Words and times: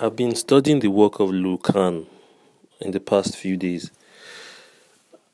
I've 0.00 0.14
been 0.14 0.36
studying 0.36 0.78
the 0.78 0.92
work 0.92 1.18
of 1.18 1.30
Lucan 1.30 2.06
in 2.80 2.92
the 2.92 3.00
past 3.00 3.36
few 3.36 3.56
days, 3.56 3.90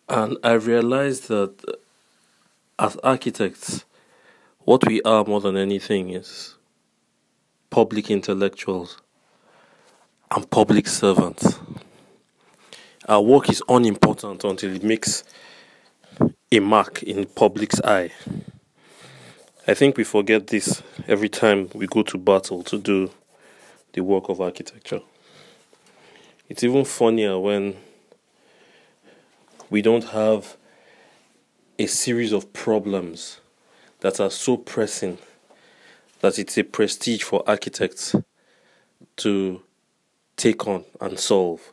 and 0.08 0.38
I 0.42 0.52
realized 0.52 1.28
that 1.28 1.54
uh, 1.68 1.72
as 2.78 2.96
architects, 3.04 3.84
what 4.60 4.86
we 4.86 5.02
are 5.02 5.22
more 5.22 5.42
than 5.42 5.58
anything 5.58 6.08
is 6.08 6.54
public 7.68 8.10
intellectuals 8.10 8.96
and 10.34 10.50
public 10.50 10.86
servants. 10.86 11.58
Our 13.06 13.20
work 13.20 13.50
is 13.50 13.62
unimportant 13.68 14.44
until 14.44 14.74
it 14.74 14.82
makes 14.82 15.24
a 16.50 16.60
mark 16.60 17.02
in 17.02 17.20
the 17.20 17.26
public's 17.26 17.82
eye. 17.82 18.12
I 19.68 19.74
think 19.74 19.98
we 19.98 20.04
forget 20.04 20.46
this 20.46 20.82
every 21.06 21.28
time 21.28 21.68
we 21.74 21.86
go 21.86 22.02
to 22.04 22.16
battle 22.16 22.62
to 22.62 22.78
do 22.78 23.10
the 23.94 24.02
work 24.02 24.28
of 24.28 24.40
architecture. 24.40 25.00
It's 26.48 26.62
even 26.62 26.84
funnier 26.84 27.38
when 27.38 27.76
we 29.70 29.80
don't 29.80 30.04
have 30.04 30.56
a 31.78 31.86
series 31.86 32.32
of 32.32 32.52
problems 32.52 33.40
that 34.00 34.20
are 34.20 34.30
so 34.30 34.56
pressing 34.56 35.18
that 36.20 36.38
it's 36.38 36.58
a 36.58 36.64
prestige 36.64 37.22
for 37.22 37.42
architects 37.48 38.14
to 39.16 39.62
take 40.36 40.66
on 40.66 40.84
and 41.00 41.18
solve. 41.18 41.72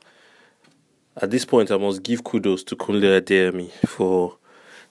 At 1.17 1.31
this 1.31 1.43
point, 1.43 1.71
I 1.71 1.77
must 1.77 2.03
give 2.03 2.23
kudos 2.23 2.63
to 2.65 2.75
Kunle 2.75 3.19
Adeyemi 3.21 3.71
for 3.87 4.37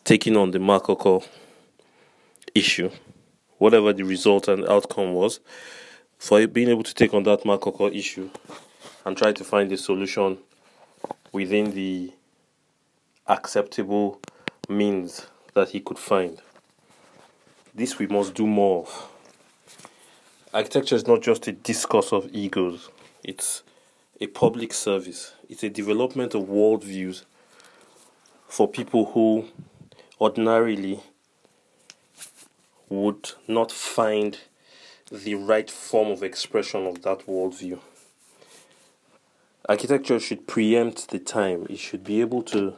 taking 0.04 0.36
on 0.36 0.50
the 0.50 0.58
Makoko 0.58 1.26
issue, 2.54 2.90
whatever 3.58 3.92
the 3.92 4.02
result 4.02 4.48
and 4.48 4.66
outcome 4.66 5.14
was 5.14 5.40
for 6.20 6.46
being 6.46 6.68
able 6.68 6.82
to 6.82 6.94
take 6.94 7.14
on 7.14 7.22
that 7.22 7.44
Makoko 7.44 7.92
issue 7.92 8.28
and 9.06 9.16
try 9.16 9.32
to 9.32 9.42
find 9.42 9.72
a 9.72 9.76
solution 9.76 10.36
within 11.32 11.72
the 11.72 12.12
acceptable 13.26 14.20
means 14.68 15.26
that 15.54 15.70
he 15.70 15.80
could 15.80 15.98
find. 15.98 16.38
This 17.74 17.98
we 17.98 18.06
must 18.06 18.34
do 18.34 18.46
more 18.46 18.82
of. 18.82 19.08
Architecture 20.52 20.94
is 20.94 21.06
not 21.06 21.22
just 21.22 21.48
a 21.48 21.52
discourse 21.52 22.12
of 22.12 22.28
egos, 22.34 22.90
it's 23.24 23.62
a 24.20 24.26
public 24.26 24.74
service, 24.74 25.32
it's 25.48 25.62
a 25.62 25.70
development 25.70 26.34
of 26.34 26.42
worldviews 26.42 27.24
for 28.46 28.68
people 28.68 29.06
who 29.06 29.46
ordinarily 30.20 31.00
would 32.90 33.32
not 33.48 33.72
find 33.72 34.38
the 35.10 35.34
right 35.34 35.70
form 35.70 36.10
of 36.10 36.22
expression 36.22 36.86
of 36.86 37.02
that 37.02 37.26
worldview. 37.26 37.78
Architecture 39.68 40.20
should 40.20 40.46
preempt 40.46 41.10
the 41.10 41.18
time, 41.18 41.66
it 41.68 41.78
should 41.78 42.04
be 42.04 42.20
able 42.20 42.42
to 42.42 42.74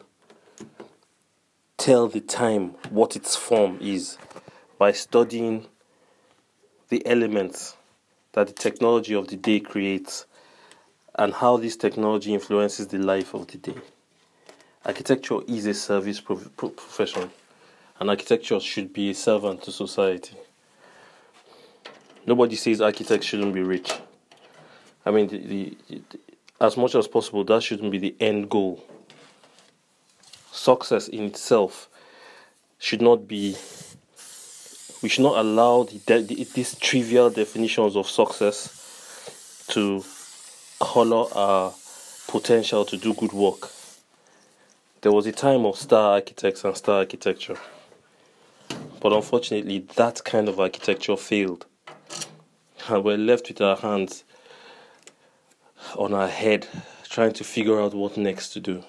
tell 1.76 2.08
the 2.08 2.20
time 2.20 2.70
what 2.90 3.16
its 3.16 3.36
form 3.36 3.78
is 3.80 4.16
by 4.78 4.92
studying 4.92 5.66
the 6.88 7.06
elements 7.06 7.76
that 8.32 8.46
the 8.46 8.52
technology 8.52 9.14
of 9.14 9.28
the 9.28 9.36
day 9.36 9.60
creates 9.60 10.26
and 11.16 11.34
how 11.34 11.56
this 11.56 11.76
technology 11.76 12.32
influences 12.32 12.86
the 12.86 12.98
life 12.98 13.34
of 13.34 13.46
the 13.48 13.58
day. 13.58 13.76
Architecture 14.84 15.40
is 15.46 15.66
a 15.66 15.74
service 15.74 16.20
profession, 16.20 17.30
and 18.00 18.10
architecture 18.10 18.58
should 18.58 18.92
be 18.92 19.10
a 19.10 19.14
servant 19.14 19.62
to 19.62 19.70
society. 19.70 20.36
Nobody 22.26 22.56
says 22.56 22.80
architects 22.80 23.26
shouldn't 23.26 23.54
be 23.54 23.62
rich. 23.62 23.92
I 25.04 25.10
mean, 25.10 25.26
the, 25.26 25.38
the, 25.38 25.76
the, 25.88 26.02
as 26.60 26.76
much 26.76 26.94
as 26.94 27.08
possible, 27.08 27.44
that 27.44 27.62
shouldn't 27.62 27.90
be 27.90 27.98
the 27.98 28.14
end 28.20 28.48
goal. 28.48 28.84
Success 30.52 31.08
in 31.08 31.24
itself 31.24 31.88
should 32.78 33.02
not 33.02 33.26
be. 33.26 33.56
We 35.02 35.08
should 35.08 35.24
not 35.24 35.38
allow 35.38 35.82
the, 35.82 36.46
these 36.54 36.76
trivial 36.78 37.28
definitions 37.30 37.96
of 37.96 38.08
success 38.08 39.66
to 39.70 40.04
color 40.80 41.26
our 41.34 41.72
potential 42.28 42.84
to 42.84 42.96
do 42.96 43.12
good 43.14 43.32
work. 43.32 43.70
There 45.00 45.10
was 45.10 45.26
a 45.26 45.32
time 45.32 45.66
of 45.66 45.76
star 45.76 46.12
architects 46.12 46.64
and 46.64 46.76
star 46.76 46.98
architecture. 46.98 47.56
But 49.00 49.12
unfortunately, 49.12 49.80
that 49.96 50.22
kind 50.22 50.48
of 50.48 50.60
architecture 50.60 51.16
failed 51.16 51.66
we're 52.90 53.16
left 53.16 53.48
with 53.48 53.60
our 53.60 53.76
hands 53.76 54.24
on 55.96 56.12
our 56.12 56.28
head 56.28 56.66
trying 57.08 57.32
to 57.32 57.44
figure 57.44 57.80
out 57.80 57.94
what 57.94 58.16
next 58.16 58.50
to 58.50 58.60
do. 58.60 58.82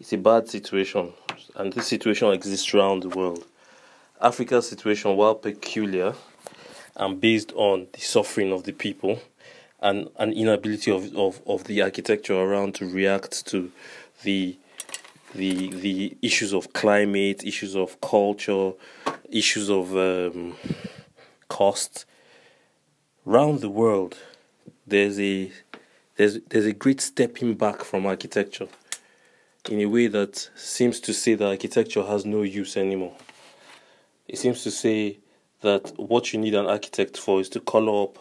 It's 0.00 0.12
a 0.12 0.18
bad 0.18 0.48
situation, 0.48 1.12
and 1.56 1.72
this 1.72 1.88
situation 1.88 2.32
exists 2.32 2.72
around 2.72 3.02
the 3.02 3.08
world. 3.08 3.44
Africa's 4.20 4.68
situation, 4.68 5.16
while 5.16 5.34
peculiar 5.34 6.14
and 6.96 7.20
based 7.20 7.52
on 7.52 7.86
the 7.92 8.00
suffering 8.00 8.52
of 8.52 8.64
the 8.64 8.72
people 8.72 9.20
and 9.80 10.08
an 10.16 10.32
inability 10.32 10.90
of, 10.90 11.14
of, 11.16 11.40
of 11.46 11.64
the 11.64 11.82
architecture 11.82 12.34
around 12.34 12.74
to 12.76 12.86
react 12.86 13.46
to 13.46 13.70
the 14.22 14.56
the 15.34 15.68
the 15.68 16.16
issues 16.22 16.54
of 16.54 16.72
climate, 16.72 17.44
issues 17.44 17.76
of 17.76 18.00
culture, 18.00 18.72
issues 19.30 19.68
of 19.68 19.94
um, 19.94 20.56
cost, 21.48 22.06
round 23.24 23.60
the 23.60 23.68
world, 23.68 24.18
there's 24.86 25.18
a 25.20 25.52
there's 26.16 26.40
there's 26.48 26.66
a 26.66 26.72
great 26.72 27.00
stepping 27.00 27.54
back 27.54 27.82
from 27.84 28.06
architecture 28.06 28.68
in 29.70 29.80
a 29.80 29.86
way 29.86 30.06
that 30.06 30.50
seems 30.56 31.00
to 31.00 31.12
say 31.12 31.34
that 31.34 31.46
architecture 31.46 32.04
has 32.04 32.24
no 32.24 32.42
use 32.42 32.76
anymore. 32.76 33.14
It 34.26 34.38
seems 34.38 34.62
to 34.64 34.70
say 34.70 35.18
that 35.60 35.92
what 35.98 36.32
you 36.32 36.38
need 36.38 36.54
an 36.54 36.66
architect 36.66 37.18
for 37.18 37.40
is 37.40 37.48
to 37.50 37.60
color 37.60 38.04
up 38.04 38.18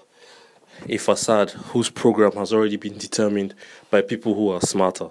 a 0.90 0.98
facade 0.98 1.52
whose 1.52 1.90
program 1.90 2.34
has 2.34 2.54
already 2.54 2.78
been 2.78 2.98
determined 2.98 3.54
by 3.90 4.02
people 4.02 4.34
who 4.34 4.50
are 4.50 4.62
smarter. 4.62 5.10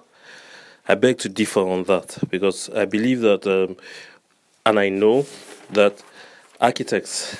I 0.89 0.95
beg 0.95 1.19
to 1.19 1.29
differ 1.29 1.61
on 1.61 1.85
that 1.85 2.19
because 2.31 2.71
I 2.71 2.85
believe 2.85 3.21
that, 3.21 3.47
um, 3.47 3.77
and 4.65 4.79
I 4.79 4.89
know 4.89 5.27
that 5.71 6.03
architects 6.61 7.37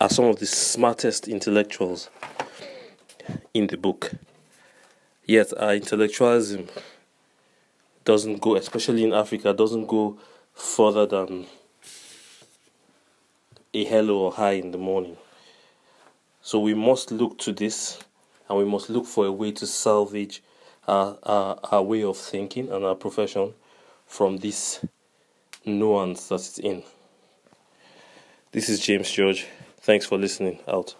are 0.00 0.10
some 0.10 0.26
of 0.26 0.38
the 0.38 0.46
smartest 0.46 1.28
intellectuals 1.28 2.10
in 3.52 3.66
the 3.68 3.76
book. 3.76 4.12
Yet 5.24 5.52
our 5.58 5.74
intellectualism 5.74 6.68
doesn't 8.04 8.40
go, 8.40 8.56
especially 8.56 9.04
in 9.04 9.12
Africa, 9.12 9.52
doesn't 9.52 9.86
go 9.86 10.18
further 10.52 11.06
than 11.06 11.46
a 13.72 13.84
hello 13.84 14.18
or 14.18 14.32
hi 14.32 14.52
in 14.52 14.70
the 14.70 14.78
morning. 14.78 15.16
So 16.42 16.60
we 16.60 16.74
must 16.74 17.10
look 17.10 17.38
to 17.38 17.52
this 17.52 17.98
and 18.48 18.58
we 18.58 18.64
must 18.64 18.90
look 18.90 19.06
for 19.06 19.26
a 19.26 19.32
way 19.32 19.52
to 19.52 19.66
salvage 19.66 20.42
our, 20.86 21.16
our, 21.22 21.58
our 21.72 21.82
way 21.82 22.04
of 22.04 22.18
thinking 22.18 22.70
and 22.70 22.84
our 22.84 22.94
profession 22.94 23.54
from 24.06 24.36
this 24.38 24.84
nuance 25.64 26.28
that 26.28 26.36
it's 26.36 26.58
in. 26.58 26.82
This 28.52 28.68
is 28.68 28.80
James 28.80 29.10
George. 29.10 29.46
Thanks 29.84 30.06
for 30.06 30.16
listening. 30.16 30.60
Out. 30.66 30.94